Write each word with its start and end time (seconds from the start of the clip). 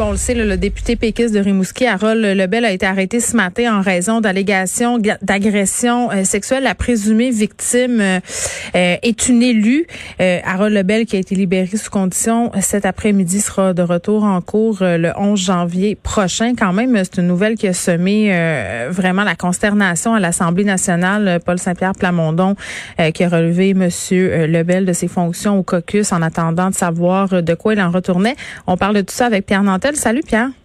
Bon, 0.00 0.06
on 0.06 0.10
le 0.12 0.16
sait, 0.16 0.32
le, 0.32 0.56
député 0.56 0.96
péquiste 0.96 1.34
de 1.34 1.40
Rimouski, 1.40 1.84
Harold 1.84 2.24
Lebel, 2.24 2.64
a 2.64 2.72
été 2.72 2.86
arrêté 2.86 3.20
ce 3.20 3.36
matin 3.36 3.76
en 3.76 3.82
raison 3.82 4.22
d'allégations 4.22 4.96
d'agression 4.96 6.10
euh, 6.10 6.24
sexuelle. 6.24 6.62
La 6.62 6.74
présumée 6.74 7.30
victime 7.30 8.00
euh, 8.00 8.18
euh, 8.74 8.96
est 9.02 9.28
une 9.28 9.42
élue. 9.42 9.86
Harold 10.18 10.72
Lebel, 10.72 11.04
qui 11.04 11.16
a 11.16 11.18
été 11.18 11.34
libéré 11.34 11.76
sous 11.76 11.90
condition 11.90 12.50
cet 12.62 12.86
après-midi, 12.86 13.42
sera 13.42 13.74
de 13.74 13.82
retour 13.82 14.24
en 14.24 14.40
cours 14.40 14.78
le 14.80 15.12
11 15.18 15.38
janvier 15.38 15.96
prochain. 15.96 16.54
Quand 16.58 16.72
même, 16.72 16.96
c'est 16.96 17.18
une 17.18 17.26
nouvelle 17.26 17.56
qui 17.56 17.68
a 17.68 17.74
semé 17.74 18.32
vraiment 18.88 19.24
la 19.24 19.34
consternation 19.34 20.14
à 20.14 20.20
l'Assemblée 20.20 20.64
nationale. 20.64 21.40
Paul 21.44 21.58
Saint-Pierre 21.58 21.92
Plamondon, 21.92 22.54
qui 23.14 23.24
a 23.24 23.28
relevé 23.28 23.74
Monsieur 23.74 24.46
Lebel 24.46 24.84
de 24.84 24.92
ses 24.92 25.08
fonctions 25.08 25.58
au 25.58 25.62
caucus 25.62 26.12
en 26.12 26.22
attendant 26.22 26.70
de 26.70 26.74
savoir 26.74 27.42
de 27.42 27.54
quoi 27.54 27.74
il 27.74 27.80
en 27.80 27.90
retournait. 27.90 28.36
On 28.66 28.76
parle 28.76 28.96
de 28.96 29.02
tout 29.02 29.14
ça 29.14 29.26
avec 29.26 29.46
Pierre 29.46 29.62
Nantel. 29.62 29.89
Salut 29.96 30.22
Pierre. 30.26 30.59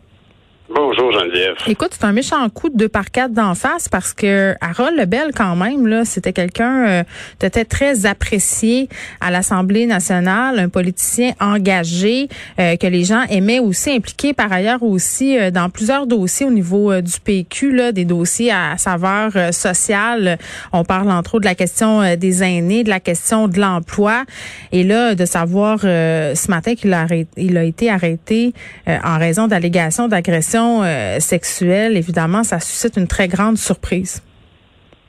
Bonjour 0.68 1.12
Geneviève. 1.12 1.54
Écoute, 1.68 1.90
c'est 1.92 2.06
un 2.06 2.12
méchant 2.12 2.50
coup 2.50 2.70
de 2.70 2.78
2 2.78 2.90
par 2.90 3.12
4 3.12 3.32
d'en 3.32 3.54
face 3.54 3.88
parce 3.88 4.14
que 4.14 4.56
Harold 4.62 4.98
Lebel, 4.98 5.30
quand 5.36 5.56
même, 5.56 5.86
là, 5.86 6.06
c'était 6.06 6.34
quelqu'un 6.34 6.88
euh, 6.88 7.04
était 7.44 7.66
très 7.66 8.08
apprécié 8.08 8.90
à 9.22 9.30
l'Assemblée 9.30 9.86
nationale, 9.86 10.58
un 10.58 10.70
politicien 10.70 11.34
engagé 11.40 12.30
euh, 12.60 12.78
que 12.78 12.88
les 12.88 13.04
gens 13.04 13.22
aimaient 13.30 13.60
aussi, 13.60 13.92
impliqué 13.92 14.34
par 14.34 14.52
ailleurs 14.52 14.82
aussi 14.82 15.38
euh, 15.38 15.52
dans 15.52 15.70
plusieurs 15.70 16.08
dossiers 16.08 16.48
au 16.48 16.52
niveau 16.52 16.92
euh, 16.92 17.02
du 17.02 17.20
PQ, 17.24 17.72
là, 17.72 17.92
des 17.92 18.06
dossiers 18.06 18.52
à 18.52 18.76
saveur 18.78 19.54
sociale. 19.54 20.40
On 20.74 20.84
parle 20.84 21.12
entre 21.12 21.36
autres 21.36 21.42
de 21.42 21.50
la 21.50 21.56
question 21.56 22.16
des 22.16 22.42
aînés, 22.42 22.84
de 22.84 22.90
la 22.90 23.00
question 23.00 23.48
de 23.48 23.60
l'emploi. 23.60 24.24
Et 24.72 24.84
là, 24.84 25.14
de 25.14 25.26
savoir 25.26 25.82
ce 25.82 26.50
matin 26.50 26.74
qu'il 26.74 26.92
a, 26.94 27.06
il 27.38 27.58
a 27.58 27.64
été 27.64 27.92
arrêté 27.92 28.54
en 28.88 29.20
raison 29.20 29.48
d'allégations 29.48 30.08
d'agression 30.08 30.55
euh, 30.56 31.20
sexuelle, 31.20 31.98
évidemment, 31.98 32.44
ça 32.44 32.60
suscite 32.60 32.98
une 32.98 33.08
très 33.08 33.28
grande 33.28 33.58
surprise. 33.58 34.24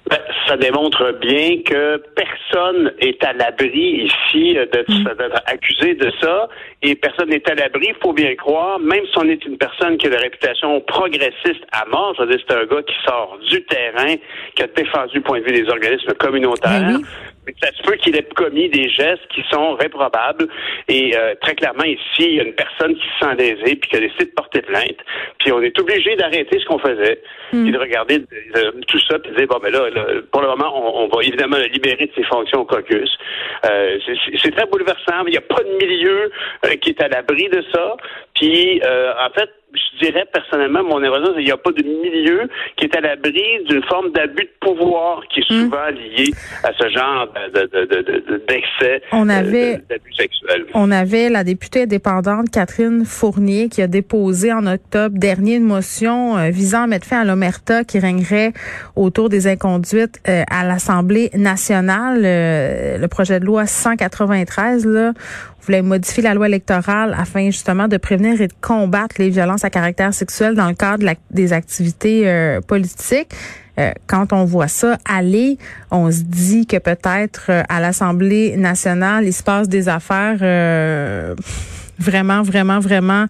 Ben, 0.08 0.19
ça 0.47 0.56
démontre 0.56 1.19
bien 1.20 1.62
que 1.64 2.00
personne 2.14 2.92
est 3.00 3.22
à 3.25 3.33
l'abri 3.33 4.06
ici 4.06 4.56
euh, 4.56 4.64
mm. 4.66 5.05
d'être 5.05 5.42
accusé 5.47 5.94
de 5.94 6.12
ça 6.20 6.48
et 6.83 6.94
personne 6.94 7.30
n'est 7.30 7.50
à 7.50 7.55
l'abri, 7.55 7.88
il 7.88 7.97
faut 8.00 8.12
bien 8.12 8.34
croire, 8.36 8.78
même 8.78 9.05
si 9.11 9.19
on 9.19 9.28
est 9.28 9.44
une 9.44 9.58
personne 9.58 9.97
qui 9.98 10.06
a 10.06 10.11
la 10.11 10.20
réputation 10.20 10.80
progressiste 10.83 11.64
à 11.72 11.84
mort, 11.86 12.14
c'est-à-dire 12.16 12.38
c'est 12.48 12.55
un 12.55 12.66
gars 12.66 12.83
qui 12.83 12.94
sort 13.05 13.38
du 13.50 13.64
terrain, 13.64 14.14
qui 14.55 14.62
a 14.62 14.66
défendu 14.69 15.16
le 15.16 15.22
point 15.22 15.41
de 15.41 15.44
vue 15.44 15.62
des 15.62 15.69
organismes 15.69 16.12
communautaires. 16.14 17.00
Ben 17.00 17.03
ça 17.62 17.70
se 17.72 17.83
peut 17.83 17.97
qu'il 17.97 18.16
ait 18.16 18.27
commis 18.34 18.69
des 18.69 18.89
gestes 18.89 19.27
qui 19.28 19.42
sont 19.50 19.75
réprobables. 19.75 20.48
Et 20.89 21.16
euh, 21.16 21.34
très 21.41 21.55
clairement, 21.55 21.84
ici, 21.84 22.00
il 22.19 22.34
y 22.34 22.41
a 22.41 22.44
une 22.44 22.55
personne 22.55 22.94
qui 22.94 23.05
se 23.06 23.27
sent 23.27 23.34
lésée 23.36 23.77
puis 23.77 23.91
qui 23.91 23.97
a 23.97 24.00
décidé 24.00 24.25
de 24.27 24.30
porter 24.30 24.62
plainte. 24.62 24.98
Puis 25.38 25.53
on 25.53 25.62
est 25.62 25.78
obligé 25.78 26.16
d'arrêter 26.16 26.58
ce 26.58 26.64
qu'on 26.66 26.78
faisait, 26.78 27.20
mm. 27.53 27.66
et 27.66 27.70
de 27.70 27.78
regarder 27.78 28.25
tout 28.88 29.00
ça, 29.08 29.19
puis 29.19 29.30
de 29.33 29.36
dire, 29.36 29.47
bon, 29.47 29.58
mais 29.62 29.70
là, 29.70 29.88
pour 30.33 30.42
le 30.42 30.48
moment, 30.48 31.03
on, 31.03 31.08
va 31.08 31.22
évidemment 31.22 31.56
le 31.58 31.66
libérer 31.66 32.06
de 32.06 32.12
ses 32.14 32.25
fonctions 32.25 32.61
au 32.61 32.64
caucus. 32.64 33.11
Euh, 33.64 33.98
c'est 34.42 34.50
très 34.50 34.66
bouleversant. 34.66 35.25
Il 35.27 35.31
n'y 35.31 35.36
a 35.36 35.42
pas 35.42 35.62
de 35.62 35.86
milieu 35.86 36.31
euh, 36.64 36.77
qui 36.77 36.91
est 36.91 37.03
à 37.03 37.08
l'abri 37.08 37.48
de 37.48 37.62
ça. 37.72 37.97
Puis, 38.37 38.81
en 38.84 39.31
fait, 39.34 39.51
je 39.77 40.06
dirais 40.06 40.25
personnellement, 40.33 40.83
mon 40.83 41.03
impression, 41.03 41.29
c'est 41.29 41.37
qu'il 41.37 41.45
n'y 41.45 41.51
a 41.51 41.56
pas 41.56 41.73
de 41.73 41.83
milieu 41.83 42.48
qui 42.77 42.84
est 42.84 42.97
à 42.97 43.01
l'abri 43.01 43.43
d'une 43.69 43.83
forme 43.84 44.11
d'abus 44.12 44.45
de 44.45 44.51
pouvoir 44.61 45.23
qui 45.28 45.41
est 45.41 45.51
hmm. 45.51 45.65
souvent 45.65 45.89
lié 45.89 46.31
à 46.62 46.70
ce 46.73 46.89
genre 46.89 47.28
d'excès 48.48 49.03
de, 49.12 49.89
d'abus 49.89 50.12
sexuels. 50.15 50.67
On 50.75 50.91
avait 50.91 51.28
la 51.28 51.45
députée 51.45 51.83
indépendante 51.83 52.50
Catherine 52.50 53.05
Fournier 53.05 53.69
qui 53.69 53.83
a 53.83 53.87
déposé 53.87 54.53
en 54.53 54.66
octobre 54.66 55.19
dernier 55.19 55.56
une 55.56 55.65
motion 55.65 56.37
euh, 56.37 56.50
visant 56.50 56.83
à 56.83 56.87
mettre 56.87 57.06
fin 57.06 57.21
à 57.21 57.25
l'omerta 57.25 57.84
qui 57.84 57.99
régnerait 57.99 58.53
autour 58.94 59.28
des 59.28 59.47
inconduites 59.47 60.21
euh, 60.28 60.43
à 60.50 60.65
l'Assemblée 60.65 61.31
nationale. 61.34 62.22
Euh, 62.25 62.99
le 62.99 63.09
projet 63.09 63.41
de 63.41 63.44
loi 63.44 63.66
193, 63.66 64.87
là, 64.87 65.12
voulait 65.66 65.83
modifier 65.83 66.22
la 66.22 66.34
loi 66.34 66.47
électorale 66.47 67.15
afin 67.19 67.47
justement 67.47 67.89
de 67.89 67.97
prévenir 67.97 68.25
et 68.32 68.48
de 68.48 68.53
combattre 68.60 69.16
les 69.19 69.31
violences 69.31 69.64
à 69.64 69.70
caractère 69.70 70.12
sexuel 70.12 70.54
dans 70.54 70.69
le 70.69 70.75
cadre 70.75 71.06
des 71.31 71.53
activités 71.53 72.28
euh, 72.28 72.60
politiques. 72.60 73.32
Euh, 73.78 73.92
quand 74.06 74.32
on 74.32 74.44
voit 74.44 74.69
ça 74.69 74.98
aller, 75.04 75.59
on 75.91 76.10
se 76.10 76.22
dit 76.22 76.66
que 76.66 76.78
peut-être 76.78 77.47
euh, 77.50 77.62
à 77.69 77.81
l'Assemblée 77.81 78.56
nationale, 78.56 79.26
il 79.26 79.34
se 79.34 79.42
passe 79.42 79.69
des 79.69 79.88
affaires 79.88 80.38
vraiment, 81.99 82.43
vraiment, 82.43 82.79
vraiment 82.79 83.27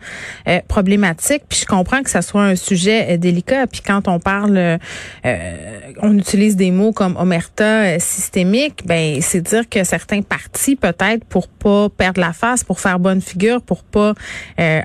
euh, 0.48 0.58
problématique. 0.68 1.42
Puis 1.48 1.60
je 1.60 1.66
comprends 1.66 2.02
que 2.02 2.10
ça 2.10 2.22
soit 2.22 2.42
un 2.42 2.56
sujet 2.56 3.14
euh, 3.14 3.16
délicat. 3.16 3.66
Puis 3.66 3.80
quand 3.80 4.08
on 4.08 4.18
parle, 4.18 4.56
euh, 4.56 4.78
on 6.02 6.16
utilise 6.18 6.56
des 6.56 6.70
mots 6.70 6.92
comme 6.92 7.16
omerta 7.16 7.98
systémique, 7.98 8.82
ben 8.84 9.20
c'est 9.20 9.40
dire 9.40 9.68
que 9.68 9.84
certains 9.84 10.22
partis, 10.22 10.76
peut-être 10.76 11.24
pour 11.24 11.48
pas 11.48 11.88
perdre 11.88 12.20
la 12.20 12.32
face, 12.32 12.64
pour 12.64 12.80
faire 12.80 12.98
bonne 12.98 13.20
figure, 13.20 13.62
pour 13.62 13.82
pas 13.82 14.14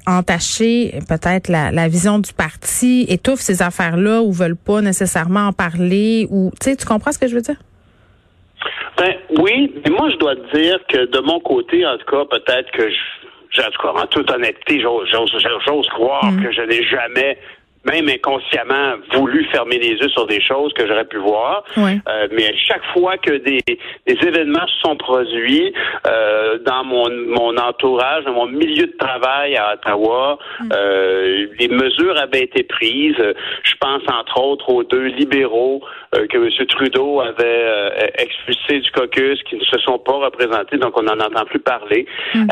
entacher 0.07 0.99
peut-être 1.07 1.47
la, 1.47 1.71
la, 1.71 1.87
vision 1.87 2.19
du 2.19 2.33
parti, 2.33 3.05
étouffent 3.09 3.41
ces 3.41 3.61
affaires-là 3.61 4.21
ou 4.21 4.31
veulent 4.31 4.55
pas 4.55 4.81
nécessairement 4.81 5.47
en 5.47 5.53
parler. 5.53 6.27
Ou 6.29 6.51
tu 6.59 6.69
sais, 6.69 6.75
tu 6.75 6.85
comprends 6.85 7.11
ce 7.11 7.19
que 7.19 7.27
je 7.27 7.35
veux 7.35 7.41
dire? 7.41 7.57
Ben, 8.97 9.15
oui, 9.39 9.73
mais 9.83 9.91
moi 9.91 10.09
je 10.11 10.17
dois 10.17 10.35
te 10.35 10.57
dire 10.57 10.79
que 10.87 11.05
de 11.05 11.19
mon 11.19 11.39
côté, 11.39 11.85
en 11.85 11.97
tout 11.97 12.05
cas, 12.05 12.25
peut-être 12.25 12.71
que 12.71 12.89
je 12.89 12.95
en 13.59 13.71
tout 13.71 13.81
cas, 13.81 13.93
en 13.93 14.07
toute 14.07 14.31
honnêteté, 14.31 14.81
j'ose 14.81 15.89
croire 15.89 16.31
mm. 16.31 16.43
que 16.43 16.51
je 16.51 16.61
n'ai 16.61 16.83
jamais 16.83 17.37
même 17.85 18.07
inconsciemment 18.09 18.95
voulu 19.13 19.45
fermer 19.45 19.79
les 19.79 19.95
yeux 19.95 20.09
sur 20.09 20.27
des 20.27 20.41
choses 20.41 20.71
que 20.73 20.87
j'aurais 20.87 21.05
pu 21.05 21.17
voir. 21.17 21.63
Euh, 21.77 22.27
mais 22.31 22.53
chaque 22.67 22.83
fois 22.93 23.17
que 23.17 23.37
des, 23.37 23.63
événements 24.05 24.67
se 24.67 24.79
sont 24.87 24.95
produits 24.97 25.73
euh, 26.07 26.59
dans 26.59 26.83
mon, 26.83 27.09
mon 27.09 27.57
entourage, 27.57 28.23
dans 28.25 28.33
mon 28.33 28.47
milieu 28.47 28.85
de 28.85 28.97
travail 28.97 29.55
à 29.55 29.73
Ottawa, 29.73 30.37
mm. 30.59 30.69
euh, 30.73 31.47
les 31.59 31.67
mesures 31.69 32.17
avaient 32.19 32.43
été 32.43 32.63
prises. 32.63 33.15
Je 33.63 33.73
pense 33.79 34.03
entre 34.07 34.39
autres 34.39 34.69
aux 34.69 34.83
deux 34.83 35.05
libéraux 35.05 35.81
que 36.11 36.37
M. 36.37 36.67
Trudeau 36.67 37.21
avait 37.21 38.11
expulsés 38.17 38.79
du 38.79 38.91
caucus, 38.91 39.41
qui 39.43 39.55
ne 39.55 39.63
se 39.63 39.79
sont 39.79 39.97
pas 39.97 40.17
représentés, 40.25 40.77
donc 40.77 40.93
on 40.97 41.03
n'en 41.03 41.19
entend 41.19 41.45
plus 41.45 41.59
parler. 41.59 42.05
Mm. 42.35 42.47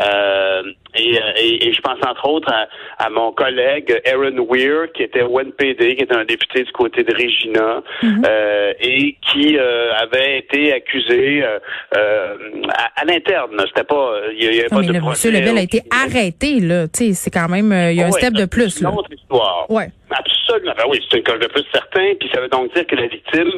Et, 0.96 1.18
et, 1.68 1.72
je 1.72 1.80
pense 1.82 1.98
entre 2.04 2.26
autres 2.26 2.52
à, 2.52 2.66
à 3.04 3.10
mon 3.10 3.32
collègue 3.32 4.00
Aaron 4.06 4.44
Weir, 4.50 4.90
qui 4.92 5.04
était 5.04 5.19
était 5.20 5.96
qui 5.96 6.02
était 6.02 6.16
un 6.16 6.24
député 6.24 6.62
du 6.64 6.72
côté 6.72 7.02
de 7.02 7.12
Regina, 7.12 7.82
mhm. 8.02 8.22
euh, 8.26 8.72
et 8.80 9.16
qui 9.20 9.56
euh, 9.56 9.92
avait 9.94 10.38
été 10.38 10.72
accusé 10.72 11.42
euh, 11.42 11.58
à, 12.96 13.04
l'interne. 13.04 13.62
C'était 13.68 13.84
pas, 13.84 14.12
il 14.36 14.44
y, 14.44 14.60
avait 14.60 14.68
pas 14.68 14.82
de 14.82 15.00
Monsieur 15.00 15.30
Lebel 15.30 15.58
a 15.58 15.62
été 15.62 15.82
arrêté 15.90 16.60
là. 16.60 16.86
c'est 16.92 17.30
quand 17.30 17.48
même, 17.48 17.72
il 17.90 17.96
y 17.96 18.02
a 18.02 18.06
un 18.06 18.12
step 18.12 18.34
de 18.34 18.44
plus. 18.44 18.70
C'est 18.70 18.80
une 18.84 18.86
autre 18.88 19.12
histoire. 19.12 19.70
Ouais. 19.70 19.90
Absolument. 20.10 20.39
Ben 20.58 20.84
oui, 20.88 21.00
c'est 21.08 21.18
une 21.18 21.24
cause 21.24 21.38
de 21.38 21.46
plus 21.46 21.64
certain. 21.72 22.14
Puis 22.18 22.28
ça 22.32 22.40
veut 22.40 22.48
donc 22.48 22.72
dire 22.74 22.86
que 22.86 22.96
la 22.96 23.06
victime 23.06 23.50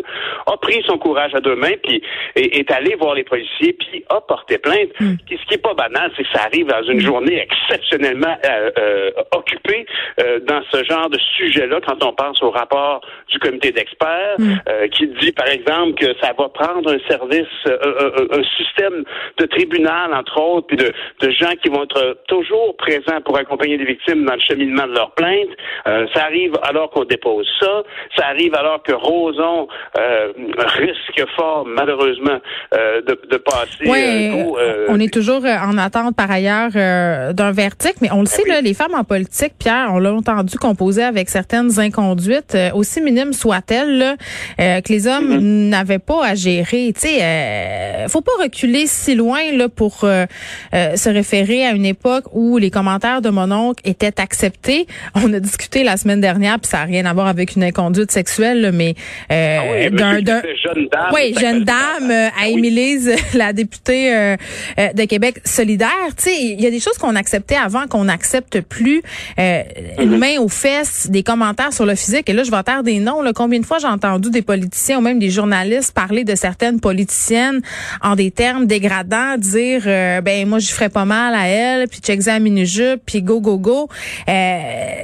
a 0.47 0.57
pris 0.57 0.83
son 0.87 0.99
courage 0.99 1.35
à 1.35 1.41
deux 1.41 1.57
mains, 1.57 1.77
puis 1.83 2.03
est, 2.37 2.59
est 2.59 2.71
allée 2.71 2.95
voir 2.97 3.15
les 3.15 3.25
policiers, 3.25 3.73
puis 3.73 4.05
a 4.09 4.21
porté 4.21 4.59
plainte. 4.59 4.91
Hmm. 5.01 5.15
ce 5.29 5.47
qui 5.47 5.55
est 5.55 5.63
pas 5.63 5.75
banal, 5.75 6.11
c'est 6.17 6.25
que 6.25 6.29
ça 6.33 6.45
arrive 6.45 6.67
dans 6.67 6.83
une 6.83 7.01
journée 7.01 7.41
exceptionnellement 7.41 8.37
euh, 8.45 8.71
euh, 8.79 9.11
occupée 9.35 9.87
euh, 10.21 10.41
dans 10.41 10.63
ce 10.71 10.85
genre 10.85 11.09
de 11.09 11.19
sujet-là, 11.37 11.81
quand 11.87 12.03
on 12.05 12.13
pense 12.13 12.43
au 12.43 12.51
rapport 12.51 13.01
du 13.29 13.39
comité 13.39 13.73
d'experts, 13.73 14.37
hmm. 14.39 14.89
qui 14.91 15.07
dit, 15.21 15.33
par 15.33 15.49
exemple, 15.49 15.95
que 15.95 16.15
ça 16.21 16.33
va 16.39 16.49
prendre 16.49 16.93
un 16.93 16.99
service, 17.09 17.47
un 17.67 18.43
système 18.57 19.05
de 19.39 19.47
tribunal, 19.47 20.15
entre 20.15 20.41
autres, 20.41 20.67
puis 20.67 20.77
de, 20.77 20.93
de 21.21 21.31
gens 21.31 21.53
qui 21.63 21.69
vont 21.69 21.85
être 21.85 22.19
toujours 22.29 22.77
présents 22.77 23.21
pour 23.25 23.37
accompagner 23.39 23.77
les 23.77 23.85
victimes 23.85 24.25
dans 24.25 24.35
le 24.35 24.41
cheminement 24.41 24.87
de 24.87 24.95
leur 24.95 25.13
plainte. 25.13 25.49
ça 25.85 26.25
arrive 26.25 26.53
alors 26.63 26.82
qu'on 26.91 27.05
dépose 27.05 27.47
ça. 27.61 27.83
Ça 28.17 28.27
arrive 28.27 28.55
alors 28.55 28.83
que 28.83 28.93
Roson 28.93 29.69
euh, 29.99 30.33
risque 30.59 31.25
fort, 31.37 31.65
malheureusement, 31.67 32.39
euh, 32.75 33.01
de, 33.03 33.19
de, 33.31 33.37
passer. 33.37 33.87
Oui, 33.87 34.31
euh, 34.59 34.87
on 34.89 34.99
est 35.01 35.13
toujours 35.13 35.45
en 35.45 35.79
attente, 35.79 36.17
par 36.17 36.31
ailleurs, 36.31 36.73
d'un 36.73 37.53
verdict. 37.53 37.97
Mais 38.01 38.11
on 38.11 38.19
le 38.19 38.23
ben 38.23 38.27
sait, 38.27 38.49
là, 38.49 38.61
les 38.61 38.75
femmes 38.75 38.95
en 38.95 39.05
politique, 39.05 39.55
Pierre, 39.59 39.91
on 39.93 39.99
l'a 39.99 40.13
entendu 40.13 40.59
composer 40.59 41.03
avec 41.03 41.29
certaines 41.29 41.79
inconduites, 41.79 42.57
aussi 42.75 43.01
minimes 43.01 43.33
soient-elles, 43.33 44.17
que 44.59 44.93
les 44.93 45.07
hommes 45.07 45.37
mm-hmm. 45.37 45.69
n'avaient 45.69 45.99
pas 45.99 46.25
à 46.25 46.35
gérer. 46.35 46.93
Tu 46.95 47.09
sais, 47.09 48.07
faut 48.09 48.21
pas 48.21 48.33
reculer 48.43 48.87
si 48.87 49.15
loin 49.15 49.41
là 49.53 49.69
pour 49.69 50.01
se 50.01 51.09
référer 51.09 51.65
à 51.67 51.73
une 51.73 51.87
époque 51.87 52.25
où 52.33 52.59
les 52.59 52.71
commentaires 52.71 53.23
de 53.23 53.31
mon 53.31 53.51
oncle 53.53 53.83
étaient 53.89 54.21
acceptés. 54.21 54.87
On 55.15 55.33
a 55.33 55.41
discuté 55.41 55.85
la 55.85 55.97
semaine 55.97 56.21
dernière 56.21 56.33
dernière, 56.33 56.59
puis 56.59 56.71
ça 56.73 56.79
n'a 56.79 56.85
rien 56.85 57.05
à 57.05 57.13
voir 57.13 57.27
avec 57.27 57.55
une 57.55 57.65
inconduite 57.65 58.11
sexuelle, 58.11 58.71
mais, 58.73 58.95
euh, 59.31 59.59
ah 59.61 59.91
oui, 59.91 59.91
d'un, 59.91 60.43
jeune 60.57 60.89
dame. 60.91 61.13
Oui, 61.13 61.35
jeune 61.39 61.65
dame, 61.65 62.11
à 62.11 62.31
ah 62.41 62.49
Émilise, 62.49 63.15
la 63.35 63.53
députée 63.53 64.15
euh, 64.15 64.37
euh, 64.79 64.93
de 64.95 65.05
Québec 65.05 65.43
solidaire. 65.45 65.91
Tu 66.17 66.25
sais, 66.25 66.37
il 66.41 66.61
y 66.63 66.67
a 66.67 66.71
des 66.71 66.81
choses 66.81 66.97
qu'on 66.97 67.15
acceptait 67.15 67.57
avant 67.57 67.87
qu'on 67.89 68.05
n'accepte 68.05 68.63
plus. 68.63 69.03
Euh, 69.39 69.63
une 69.99 70.15
mm-hmm. 70.15 70.19
main 70.19 70.41
aux 70.41 70.49
fesses, 70.49 71.11
des 71.11 71.23
commentaires 71.23 71.75
sur 71.75 71.85
le 71.85 71.95
physique. 71.95 72.31
Et 72.31 72.33
là, 72.33 72.43
je 72.43 72.51
vais 72.51 72.63
taire 72.63 72.83
des 72.83 73.01
noms. 73.01 73.21
Là. 73.21 73.33
Combien 73.35 73.61
de 73.61 73.67
fois 73.67 73.79
j'ai 73.79 73.87
entendu 73.87 74.31
des 74.31 74.43
politiciens 74.43 74.99
ou 74.99 75.03
même 75.03 75.19
des 75.19 75.31
journalistes 75.31 75.95
parler 75.95 76.25
de 76.25 76.35
certaines 76.35 76.81
politiciennes 76.81 77.61
en 78.01 78.17
des 78.17 78.31
termes 78.31 78.67
dégradants, 78.67 79.37
dire 79.37 79.83
ben 80.23 80.49
moi 80.49 80.59
je 80.59 80.69
ferais 80.69 80.89
pas 80.89 81.05
mal 81.05 81.35
à 81.35 81.49
elle, 81.49 81.89
puis 81.89 82.01
check 82.01 82.23
ça 82.23 82.39
mini-jupe, 82.39 83.03
puis 83.05 83.21
go 83.21 83.41
go 83.41 83.59
go. 83.59 83.89
Euh, 84.29 84.95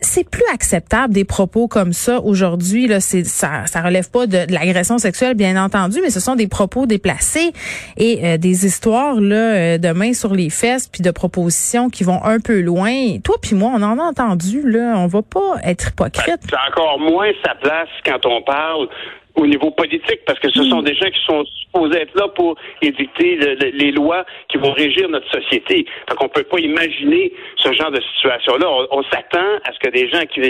c'est 0.00 0.28
plus 0.28 0.44
acceptable 0.52 1.14
des 1.14 1.24
propos 1.24 1.68
comme 1.68 1.92
ça 1.92 2.20
aujourd'hui. 2.20 2.86
Là, 2.86 3.00
c'est 3.00 3.24
ça, 3.24 3.66
ça 3.66 3.82
relève 3.82 4.10
pas 4.10 4.26
de, 4.26 4.38
l'agression 4.52 4.98
sexuelle, 4.98 5.34
bien 5.34 5.62
entendu, 5.62 6.00
mais 6.02 6.10
ce 6.10 6.20
sont 6.20 6.36
des 6.36 6.48
propos 6.48 6.86
déplacés 6.86 7.52
et 7.96 8.20
euh, 8.24 8.36
des 8.36 8.66
histoires 8.66 9.20
là 9.20 9.36
euh, 9.36 9.78
de 9.78 9.92
main 9.92 10.12
sur 10.12 10.34
les 10.34 10.50
fesses, 10.50 10.88
puis 10.88 11.02
de 11.02 11.10
propositions 11.10 11.90
qui 11.90 12.04
vont 12.04 12.22
un 12.24 12.40
peu 12.40 12.60
loin. 12.60 13.18
Toi 13.22 13.36
puis 13.40 13.54
moi, 13.54 13.72
on 13.74 13.82
en 13.82 13.98
a 13.98 14.02
entendu 14.02 14.62
là. 14.68 14.94
On 14.96 15.06
va 15.06 15.22
pas 15.22 15.56
être 15.64 15.88
hypocrite. 15.88 16.40
C'est 16.48 16.72
encore 16.72 16.98
moins 16.98 17.30
sa 17.44 17.54
place 17.54 17.88
quand 18.04 18.26
on 18.26 18.42
parle 18.42 18.88
au 19.36 19.46
niveau 19.46 19.70
politique, 19.70 20.20
parce 20.26 20.38
que 20.38 20.50
ce 20.50 20.62
sont 20.64 20.82
mm. 20.82 20.84
des 20.84 20.94
gens 20.94 21.10
qui 21.10 21.24
sont 21.24 21.44
supposés 21.44 22.02
être 22.02 22.14
là 22.14 22.28
pour 22.28 22.56
édicter 22.82 23.36
les 23.72 23.92
lois 23.92 24.24
qui 24.48 24.58
vont 24.58 24.72
régir 24.72 25.08
notre 25.08 25.30
société. 25.30 25.86
Donc, 26.08 26.22
on 26.22 26.28
peut 26.28 26.42
pas 26.42 26.58
imaginer 26.58 27.32
ce 27.56 27.72
genre 27.72 27.90
de 27.90 28.00
situation-là. 28.14 28.66
On, 28.90 29.02
s'attend 29.04 29.46
à 29.64 29.72
ce 29.72 29.78
que 29.78 29.90
des 29.90 30.08
gens 30.08 30.22
qui 30.26 30.40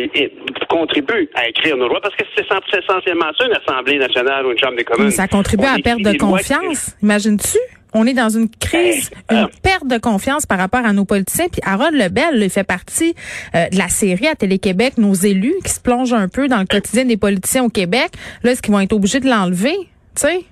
contribuent 0.68 1.28
à 1.34 1.48
écrire 1.48 1.76
nos 1.76 1.88
lois, 1.88 2.00
parce 2.00 2.14
que 2.16 2.24
c'est 2.34 2.44
essentiellement 2.44 3.30
ça, 3.38 3.46
une 3.46 3.54
Assemblée 3.54 3.98
nationale 3.98 4.46
ou 4.46 4.52
une 4.52 4.58
Chambre 4.58 4.76
des 4.76 4.84
communes. 4.84 5.10
ça 5.10 5.28
contribue 5.28 5.64
à 5.64 5.76
la 5.76 5.82
perte 5.82 6.02
de 6.02 6.16
confiance. 6.18 6.96
Imagines-tu? 7.02 7.58
On 7.94 8.06
est 8.06 8.14
dans 8.14 8.28
une 8.28 8.48
crise, 8.48 9.10
une 9.31 9.48
perte 9.62 9.87
de 9.87 9.98
confiance 9.98 10.46
par 10.46 10.58
rapport 10.58 10.84
à 10.84 10.92
nos 10.92 11.04
politiciens. 11.04 11.48
Puis 11.48 11.60
Harold 11.64 11.94
Lebel, 11.94 12.42
il 12.42 12.50
fait 12.50 12.64
partie 12.64 13.14
euh, 13.54 13.69
de 13.69 13.78
la 13.78 13.88
série 13.88 14.28
à 14.28 14.34
Télé-Québec, 14.34 14.94
nos 14.98 15.14
élus, 15.14 15.56
qui 15.64 15.72
se 15.72 15.81
plongent 15.81 16.14
un 16.14 16.28
peu 16.28 16.48
dans 16.48 16.58
le 16.58 16.66
quotidien 16.66 17.04
des 17.04 17.16
politiciens 17.16 17.64
au 17.64 17.69
Québec. 17.69 18.10
Là, 18.42 18.52
est-ce 18.52 18.62
qu'ils 18.62 18.72
vont 18.72 18.81
être 18.81 18.92
obligés 18.92 19.20
de 19.20 19.28
l'enlever? 19.28 19.76
Tu 20.14 20.22
sais? 20.22 20.44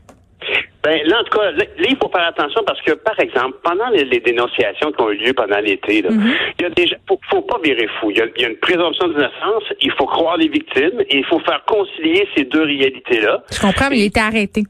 Ben, 0.84 1.00
là, 1.06 1.20
en 1.20 1.24
tout 1.24 1.36
cas, 1.36 1.50
là, 1.50 1.64
il 1.78 1.96
faut 2.00 2.08
faire 2.08 2.28
attention 2.28 2.62
parce 2.64 2.80
que, 2.82 2.92
par 2.92 3.18
exemple, 3.18 3.58
pendant 3.64 3.88
les, 3.88 4.20
dénonciations 4.20 4.92
qui 4.92 5.02
ont 5.02 5.10
eu 5.10 5.16
lieu 5.16 5.32
pendant 5.32 5.58
l'été, 5.58 6.02
mm-hmm. 6.02 6.34
il 6.58 6.62
y 6.62 6.64
a 6.66 6.70
déjà, 6.70 6.96
faut, 7.08 7.18
faut 7.28 7.42
pas 7.42 7.58
virer 7.62 7.88
fou. 8.00 8.10
Il 8.10 8.18
y, 8.18 8.44
a, 8.44 8.48
une 8.48 8.56
présomption 8.56 9.08
d'innocence, 9.08 9.64
il 9.80 9.90
faut 9.98 10.06
croire 10.06 10.36
les 10.36 10.48
victimes 10.48 11.00
et 11.00 11.18
il 11.18 11.24
faut 11.24 11.40
faire 11.40 11.62
concilier 11.66 12.28
ces 12.36 12.44
deux 12.44 12.62
réalités-là. 12.62 13.42
Je 13.50 13.60
comprends, 13.60 13.90
mais 13.90 13.98
il 13.98 14.02
a 14.02 14.06
été 14.06 14.20
arrêté. 14.20 14.62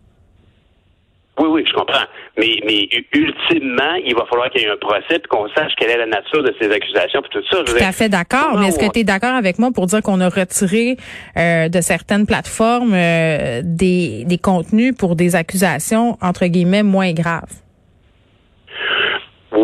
Oui, 1.38 1.48
oui, 1.50 1.64
je 1.66 1.72
comprends. 1.72 2.04
Mais, 2.36 2.60
mais 2.66 2.88
ultimement, 3.12 3.94
il 4.04 4.14
va 4.14 4.24
falloir 4.26 4.50
qu'il 4.50 4.62
y 4.62 4.64
ait 4.64 4.70
un 4.70 4.76
procès 4.76 5.16
et 5.16 5.28
qu'on 5.28 5.48
sache 5.50 5.72
quelle 5.76 5.90
est 5.90 5.96
la 5.96 6.06
nature 6.06 6.42
de 6.42 6.54
ces 6.60 6.70
accusations 6.70 7.20
et 7.20 7.28
tout 7.30 7.42
ça. 7.50 7.64
Tout 7.64 7.76
à 7.78 7.92
fait 7.92 8.08
d'accord. 8.08 8.58
Mais 8.58 8.68
est-ce 8.68 8.78
que 8.78 8.90
tu 8.90 9.00
es 9.00 9.04
d'accord 9.04 9.34
avec 9.34 9.58
moi 9.58 9.70
pour 9.74 9.86
dire 9.86 10.02
qu'on 10.02 10.20
a 10.20 10.28
retiré 10.28 10.96
euh, 11.36 11.68
de 11.68 11.80
certaines 11.80 12.26
plateformes 12.26 12.94
euh, 12.94 13.62
des, 13.64 14.24
des 14.24 14.38
contenus 14.38 14.94
pour 14.96 15.16
des 15.16 15.36
accusations, 15.36 16.16
entre 16.20 16.46
guillemets, 16.46 16.82
moins 16.82 17.12
graves? 17.12 17.67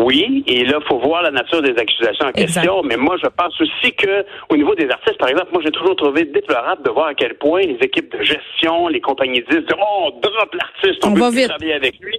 Oui, 0.05 0.43
et 0.45 0.63
là, 0.65 0.77
il 0.79 0.87
faut 0.87 0.99
voir 0.99 1.23
la 1.23 1.31
nature 1.31 1.63
des 1.63 1.71
accusations 1.71 2.27
en 2.27 2.31
question. 2.31 2.83
Mais 2.83 2.95
moi, 2.95 3.15
je 3.21 3.27
pense 3.27 3.59
aussi 3.59 3.91
que 3.93 4.23
au 4.49 4.55
niveau 4.55 4.75
des 4.75 4.87
artistes, 4.87 5.17
par 5.17 5.29
exemple, 5.29 5.47
moi, 5.51 5.63
j'ai 5.65 5.71
toujours 5.71 5.95
trouvé 5.95 6.25
déplorable 6.25 6.83
de 6.83 6.91
voir 6.91 7.07
à 7.07 7.13
quel 7.15 7.33
point 7.35 7.61
les 7.61 7.77
équipes 7.81 8.15
de 8.15 8.21
gestion, 8.21 8.87
les 8.87 9.01
compagnies 9.01 9.43
disent 9.49 9.65
Oh, 9.75 10.11
on 10.13 10.19
drop 10.19 10.53
l'artiste, 10.53 11.03
on, 11.03 11.09
on 11.09 11.29
veut 11.31 11.47
travailler 11.47 11.73
avec 11.73 11.99
lui 11.99 12.14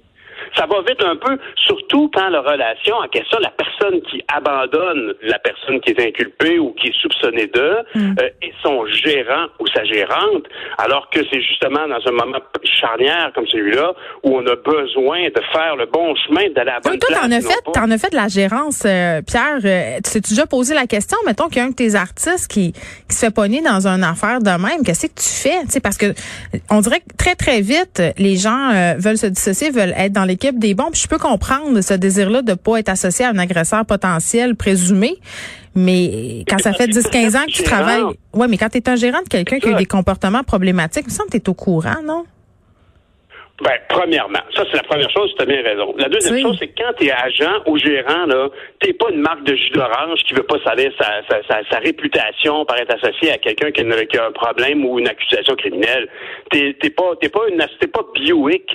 ça 0.57 0.67
va 0.67 0.81
vite 0.81 1.03
un 1.03 1.17
peu, 1.17 1.39
surtout 1.57 2.11
quand 2.15 2.29
la 2.29 2.41
relation 2.41 2.97
en 2.97 3.09
question, 3.09 3.39
la 3.41 3.51
personne 3.51 4.01
qui 4.03 4.23
abandonne 4.29 5.15
la 5.23 5.39
personne 5.39 5.81
qui 5.81 5.91
est 5.91 6.01
inculpée 6.01 6.59
ou 6.59 6.73
qui 6.73 6.89
est 6.89 7.01
soupçonnée 7.01 7.47
d'eux 7.47 7.79
mm. 7.95 8.15
euh, 8.21 8.29
est 8.43 8.53
son 8.63 8.87
gérant 8.87 9.47
ou 9.59 9.67
sa 9.69 9.85
gérante, 9.85 10.45
alors 10.79 11.09
que 11.11 11.21
c'est 11.31 11.41
justement 11.41 11.87
dans 11.89 12.01
un 12.07 12.13
moment 12.13 12.39
charnière 12.65 13.31
comme 13.35 13.47
celui-là 13.47 13.93
où 14.23 14.37
on 14.37 14.47
a 14.47 14.57
besoin 14.57 15.29
de 15.29 15.41
faire 15.53 15.77
le 15.77 15.87
bon 15.87 16.15
chemin, 16.27 16.51
d'aller 16.55 16.71
à 16.71 16.75
la 16.75 16.81
bonne 16.81 16.99
toi, 16.99 17.17
T'en 17.17 17.31
as 17.31 17.41
fait, 17.41 17.73
t'en 17.73 17.91
as 17.91 17.99
fait 17.99 18.11
de 18.11 18.17
la 18.17 18.29
gérance, 18.29 18.83
euh, 18.87 19.21
Pierre. 19.23 19.59
Euh, 19.65 19.97
tu 19.97 20.13
t'es 20.13 20.21
déjà 20.21 20.47
posé 20.47 20.75
la 20.75 20.87
question, 20.87 21.19
mettons 21.27 21.49
qu'il 21.49 21.59
y 21.59 21.61
a 21.61 21.65
un 21.65 21.71
de 21.71 21.75
tes 21.75 21.95
artistes 21.95 22.49
qui, 22.49 22.73
qui 22.73 23.15
se 23.15 23.27
fait 23.27 23.35
pogner 23.35 23.63
dans 23.63 23.87
une 23.87 24.05
affaire 24.05 24.41
de 24.41 24.51
même, 24.51 24.83
qu'est-ce 24.85 25.07
que 25.07 25.13
tu 25.13 25.29
fais? 25.29 25.57
sais 25.69 25.81
parce 25.81 25.99
que 25.99 26.15
on 26.71 26.81
dirait 26.81 27.01
que 27.01 27.17
très, 27.17 27.35
très 27.35 27.61
vite, 27.61 28.03
les 28.19 28.37
gens 28.37 28.95
veulent 28.99 29.19
se 29.19 29.27
dissocier, 29.27 29.71
veulent 29.71 29.95
être 29.97 30.13
dans 30.13 30.25
l'équipe 30.25 30.46
des 30.53 30.75
bombes. 30.75 30.95
Je 30.95 31.07
peux 31.07 31.19
comprendre 31.19 31.81
ce 31.81 31.95
désir-là 31.95 32.43
de 32.43 32.55
pas 32.55 32.79
être 32.79 32.89
associé 32.89 33.25
à 33.25 33.31
un 33.31 33.39
agresseur 33.39 33.85
potentiel 33.85 34.57
présumé. 34.57 35.17
Mais 35.75 36.45
quand 36.49 36.59
ça 36.59 36.73
fait 36.73 36.87
10-15 36.87 37.37
ans 37.37 37.45
que 37.47 37.53
tu 37.53 37.63
travailles, 37.63 38.03
ouais, 38.33 38.49
mais 38.49 38.57
quand 38.57 38.71
tu 38.71 38.79
es 38.79 38.89
un 38.89 38.97
gérant 38.97 39.23
de 39.23 39.29
quelqu'un 39.29 39.59
qui 39.59 39.69
a 39.69 39.73
eu 39.73 39.77
des 39.77 39.87
comportements 39.87 40.43
problématiques, 40.43 41.05
il 41.07 41.13
me 41.13 41.15
semble 41.17 41.29
que 41.29 41.37
tu 41.37 41.45
es 41.45 41.49
au 41.51 41.55
courant, 41.55 42.03
non? 42.05 42.25
Ben, 43.63 43.73
premièrement, 43.89 44.41
ça 44.55 44.65
c'est 44.71 44.77
la 44.77 44.83
première 44.83 45.09
chose, 45.11 45.33
tu 45.35 45.43
as 45.43 45.47
bien 45.47 45.63
raison. 45.63 45.95
La 45.97 46.11
deuxième 46.11 46.41
chose, 46.43 46.57
c'est 46.59 46.69
que 46.69 46.83
quand 46.83 46.93
tu 46.99 47.07
es 47.07 47.11
agent 47.11 47.63
ou 47.65 47.79
gérant, 47.79 48.27
là, 48.27 48.51
t'es 48.81 48.93
pas 48.93 49.07
une 49.11 49.21
marque 49.21 49.45
de 49.45 49.55
jus 49.57 49.71
d'orange 49.71 50.21
qui 50.29 50.35
veut 50.35 50.43
pas 50.43 50.59
salir 50.63 50.93
sa, 51.01 51.23
sa, 51.27 51.65
sa, 51.71 51.79
réputation 51.79 52.67
par 52.67 52.77
être 52.79 52.95
associé 52.95 53.33
à 53.33 53.39
quelqu'un 53.39 53.71
qui, 53.71 53.83
qui, 53.83 54.19
a 54.19 54.27
un 54.27 54.33
problème 54.33 54.85
ou 54.85 54.99
une 54.99 55.09
accusation 55.09 55.57
criminelle. 55.57 56.07
T'es 56.51 56.75
pas 56.91 57.17
t'es 57.19 57.31
pas 57.31 57.49
une 57.49 57.65
t'es 57.81 57.87
pas 57.87 58.03
Bioic 58.15 58.67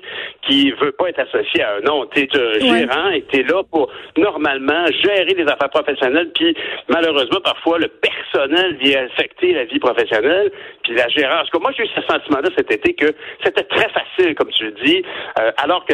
qui 0.48 0.72
veut 0.72 0.94
pas 0.94 1.10
être 1.10 1.20
associé 1.20 1.62
à 1.62 1.76
un 1.76 1.82
nom. 1.82 2.08
T'es 2.08 2.28
un 2.34 2.60
gérant 2.60 3.10
et 3.12 3.22
t'es 3.32 3.44
là 3.44 3.62
pour 3.70 3.92
normalement 4.18 4.88
gérer 5.04 5.36
les 5.38 5.44
affaires 5.44 5.70
professionnelles. 5.70 6.32
Puis 6.34 6.56
malheureusement, 6.90 7.40
parfois 7.44 7.78
le 7.78 7.88
personnel 7.88 8.78
vient 8.78 9.06
affecter 9.06 9.54
la 9.54 9.66
vie 9.66 9.80
professionnelle. 9.80 10.52
Puis 10.84 10.96
la 10.96 11.08
gérance. 11.10 11.48
Moi, 11.54 11.72
j'ai 11.78 11.84
eu 11.84 11.88
ce 11.96 12.02
sentiment-là 12.02 12.50
cet 12.58 12.72
été 12.72 12.96
que 12.96 13.14
c'était 13.44 13.64
très 13.64 13.88
facile, 13.90 14.34
comme 14.34 14.50
tu 14.50 14.71
dit, 14.84 15.04
euh, 15.40 15.52
alors 15.58 15.86
que 15.86 15.94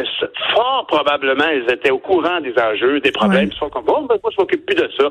fort 0.54 0.86
probablement, 0.86 1.48
ils 1.48 1.72
étaient 1.72 1.90
au 1.90 1.98
courant 1.98 2.40
des 2.40 2.54
enjeux, 2.60 3.00
des 3.00 3.12
problèmes. 3.12 3.50
Ils 3.52 3.58
sont 3.58 3.70
comme, 3.70 3.84
bon, 3.84 4.02
ben, 4.02 4.16
moi, 4.22 4.32
je 4.32 4.40
m'occupe 4.40 4.64
plus 4.66 4.76
de 4.76 4.88
ça. 4.98 5.04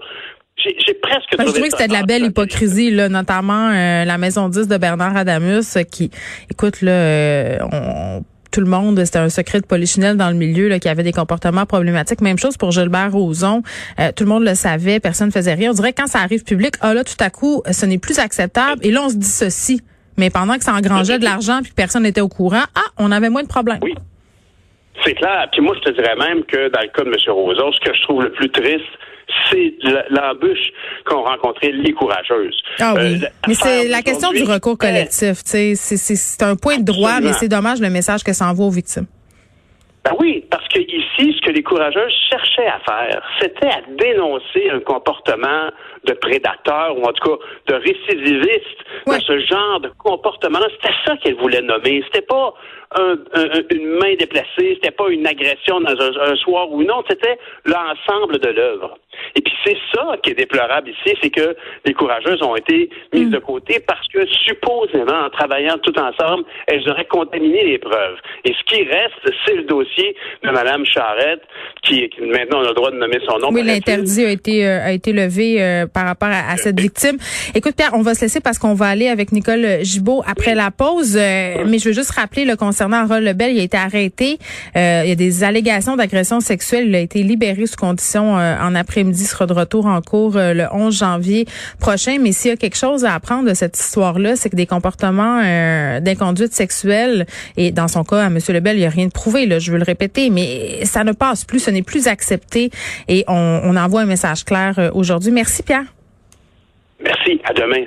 J'ai 0.58 0.94
presque 0.96 1.38
ben, 1.38 1.46
Je 1.46 1.52
trouvais 1.52 1.70
que 1.70 1.78
c'était 1.78 1.88
de 1.88 1.94
la 1.94 2.04
belle 2.04 2.24
hypocrisie, 2.24 2.90
là, 2.90 3.10
notamment 3.10 3.70
euh, 3.70 4.06
la 4.06 4.18
Maison 4.18 4.50
10 4.50 4.68
de 4.68 4.78
Bernard 4.78 5.16
Adamus, 5.16 5.78
qui, 5.92 6.10
écoute, 6.52 6.82
là, 6.82 6.92
euh, 6.92 7.58
on 7.72 8.24
tout 8.50 8.62
le 8.62 8.68
monde, 8.68 9.04
c'était 9.04 9.20
un 9.20 9.30
secret 9.30 9.60
de 9.60 9.68
polichinelle 9.68 10.16
dans 10.16 10.30
le 10.30 10.36
milieu 10.36 10.68
là, 10.70 10.80
qui 10.80 10.88
avait 10.88 11.04
des 11.04 11.12
comportements 11.12 11.66
problématiques. 11.66 12.22
Même 12.22 12.40
chose 12.40 12.58
pour 12.58 12.72
Gilbert 12.72 13.12
Rozon. 13.12 13.62
tout 14.16 14.24
le 14.24 14.30
monde 14.30 14.46
le 14.46 14.56
savait, 14.56 15.00
personne 15.00 15.28
ne 15.28 15.32
faisait 15.32 15.54
rien. 15.54 15.72
On 15.72 15.74
dirait 15.74 15.92
que 15.92 16.02
quand 16.02 16.08
ça 16.08 16.20
arrive 16.20 16.44
public, 16.44 16.74
ah 16.80 16.94
là, 16.94 17.04
tout 17.04 17.18
à 17.20 17.30
coup, 17.30 17.62
ce 17.70 17.86
n'est 17.86 18.00
plus 18.00 18.18
acceptable. 18.18 18.80
Et 18.84 18.90
là, 18.90 19.04
on 19.04 19.10
se 19.10 19.16
dissocie. 19.16 19.82
Mais 20.18 20.30
pendant 20.30 20.58
que 20.58 20.64
ça 20.64 20.74
engrangeait 20.74 21.20
de 21.20 21.24
l'argent 21.24 21.60
puis 21.62 21.72
que 21.72 21.76
personne 21.76 22.04
n'était 22.04 22.22
au 22.22 22.28
courant, 22.28 22.64
ah, 22.76 22.90
on 22.98 23.12
avait 23.12 23.30
moins 23.30 23.44
de 23.44 23.48
problèmes. 23.48 23.80
Oui. 23.82 23.94
C'est 25.06 25.14
clair. 25.14 25.48
Puis 25.52 25.62
moi, 25.62 25.76
je 25.76 25.92
te 25.92 25.96
dirais 25.96 26.16
même 26.16 26.44
que 26.46 26.70
dans 26.70 26.82
le 26.82 26.88
cas 26.88 27.04
de 27.04 27.10
M. 27.10 27.16
Roson, 27.28 27.72
ce 27.72 27.80
que 27.88 27.96
je 27.96 28.02
trouve 28.02 28.24
le 28.24 28.32
plus 28.32 28.50
triste, 28.50 28.86
c'est 29.52 29.74
l'embûche 30.10 30.72
qu'ont 31.06 31.24
rencontré 31.24 31.72
les 31.72 31.94
courageuses. 31.94 32.60
Ah 32.80 32.94
oui. 32.96 33.22
Euh, 33.24 33.28
mais 33.48 33.54
c'est 33.54 33.88
la 33.88 34.02
question 34.02 34.32
du 34.32 34.44
recours 34.44 34.78
collectif. 34.78 35.42
C'est 35.44 36.42
un 36.42 36.56
point 36.56 36.80
de 36.80 36.86
droit, 36.86 37.20
mais 37.22 37.34
c'est 37.34 37.50
dommage 37.50 37.80
le 37.80 37.90
message 37.90 38.24
que 38.24 38.34
ça 38.34 38.48
envoie 38.48 38.66
aux 38.66 38.72
victimes. 38.72 39.06
Ben 40.08 40.16
oui, 40.22 40.46
parce 40.50 40.66
que 40.70 40.80
ici, 40.80 41.36
ce 41.36 41.46
que 41.46 41.52
les 41.52 41.64
courageuses 41.64 42.14
cherchaient 42.30 42.68
à 42.68 42.80
faire, 42.80 43.22
c'était 43.42 43.68
à 43.68 43.82
dénoncer 43.90 44.70
un 44.72 44.80
comportement 44.80 45.70
de 46.06 46.14
prédateur 46.14 46.98
ou 46.98 47.04
en 47.04 47.12
tout 47.12 47.30
cas 47.30 47.46
de 47.68 47.74
récidiviste 47.74 48.80
de 49.06 49.20
ce 49.20 49.40
genre 49.40 49.82
de 49.82 49.90
comportement-là. 49.98 50.68
C'était 50.76 50.96
ça 51.06 51.18
qu'elles 51.18 51.36
voulaient 51.36 51.62
nommer. 51.62 52.02
C'était 52.06 52.26
pas 52.26 52.54
une 52.96 54.00
main 54.00 54.16
déplacée, 54.18 54.76
c'était 54.76 54.92
pas 54.92 55.10
une 55.10 55.28
agression 55.28 55.80
dans 55.82 56.00
un, 56.00 56.36
soir 56.38 56.72
ou 56.72 56.84
non, 56.84 57.04
c'était 57.10 57.38
l'ensemble 57.66 58.40
de 58.40 58.50
l'œuvre. 58.50 58.98
Et 59.36 59.42
puis 59.42 59.54
c'est 59.66 59.78
ça 59.94 60.16
qui 60.22 60.32
est 60.32 60.36
déplorable 60.36 60.90
ici, 60.90 61.18
c'est 61.22 61.32
que 61.32 61.56
les 61.86 61.94
courageuses 61.94 62.42
ont 62.44 62.56
été 62.56 62.90
mises 63.14 63.32
de 63.32 63.40
côté 63.40 63.80
parce 63.86 64.08
que 64.10 64.26
supposément, 64.46 65.26
en 65.26 65.30
travaillant 65.30 65.78
tout 65.80 65.98
ensemble, 66.00 66.44
elles 66.68 66.88
auraient 66.90 67.06
contaminé 67.06 67.64
les 67.64 67.80
preuves. 67.80 68.18
Et 68.46 68.54
ce 68.54 68.64
qui 68.66 68.84
reste, 68.84 69.36
c'est 69.46 69.56
le 69.56 69.64
dossier 69.64 70.16
de 70.44 70.52
Mme 70.52 70.86
Charrette, 70.86 71.42
qui, 71.82 72.10
maintenant 72.22 72.60
on 72.60 72.66
a 72.66 72.70
le 72.70 72.74
droit 72.76 72.92
de 72.92 72.98
nommer 72.98 73.20
son 73.28 73.40
nom. 73.40 73.50
Oui, 73.52 73.64
l'interdit 73.64 74.26
a 74.26 74.30
été 74.30 74.68
euh, 74.68 74.86
a 74.86 74.92
été 74.92 75.14
levé 75.14 75.62
euh, 75.62 75.88
par 75.88 76.06
rapport 76.06 76.30
à, 76.30 76.56
cette 76.58 76.80
victime. 76.80 77.18
Écoute 77.56 77.76
Pierre, 77.76 77.92
on 77.94 78.02
va 78.02 78.14
se 78.14 78.22
laisser 78.22 78.40
parce 78.40 78.60
qu'on 78.60 78.76
va 78.76 78.86
aller 78.86 79.08
avec 79.08 79.32
Nicole 79.32 79.80
Gibault 79.82 80.24
après 80.28 80.54
la 80.54 80.70
pause, 80.72 81.18
euh, 81.18 81.64
mais 81.66 81.80
je 81.80 81.90
veux 81.90 81.96
juste 81.96 82.12
rappeler 82.12 82.46
le 82.46 82.56
conseil 82.56 82.77
concernant 82.78 83.06
Harold 83.06 83.26
Lebel, 83.26 83.54
il 83.54 83.60
a 83.60 83.64
été 83.64 83.76
arrêté. 83.76 84.38
Euh, 84.76 85.02
il 85.04 85.10
y 85.10 85.12
a 85.12 85.16
des 85.16 85.44
allégations 85.44 85.96
d'agression 85.96 86.42
sexuelle. 86.42 86.86
Il 86.90 86.96
a 86.96 87.00
été 87.00 87.24
libéré 87.24 87.66
sous 87.66 87.76
condition 87.76 88.38
euh, 88.38 88.56
en 88.62 88.76
après-midi. 88.76 89.26
sera 89.26 89.48
de 89.48 89.54
retour 89.54 89.88
en 89.88 90.00
cours 90.02 90.34
le 90.36 90.66
11 90.72 90.96
janvier 90.96 91.48
prochain. 91.80 92.20
Mais 92.22 92.32
s'il 92.34 92.52
y 92.52 92.54
a 92.54 92.58
quelque 92.58 92.78
chose 92.78 93.04
à 93.04 93.16
apprendre 93.16 93.50
de 93.50 93.56
cette 93.56 93.80
histoire-là, 93.80 94.36
c'est 94.36 94.52
que 94.52 94.56
des 94.56 94.68
comportements 94.68 95.42
d'inconduite 96.02 96.54
sexuelle, 96.54 97.26
et 97.56 97.72
dans 97.72 97.88
son 97.88 98.04
cas, 98.04 98.26
à 98.26 98.28
M. 98.28 98.38
Lebel, 98.48 98.78
il 98.78 98.82
n'y 98.82 98.86
a 98.86 98.90
rien 98.90 99.08
de 99.08 99.12
prouvé, 99.12 99.48
là, 99.48 99.58
je 99.58 99.72
veux 99.72 99.80
le 99.80 99.84
répéter, 99.84 100.30
mais 100.30 100.86
ça 100.86 101.04
ne 101.04 101.14
passe 101.14 101.46
plus, 101.46 101.60
ce 101.60 101.72
n'est 101.72 101.82
plus 101.82 102.08
accepté. 102.08 102.70
Et 103.08 103.24
on, 103.28 103.62
on 103.64 103.76
envoie 103.76 104.02
un 104.02 104.06
message 104.06 104.44
clair 104.46 104.92
aujourd'hui. 104.94 105.32
Merci, 105.32 105.64
Pierre. 105.64 105.86
Merci. 107.04 107.42
À 107.44 107.54
demain. 107.54 107.86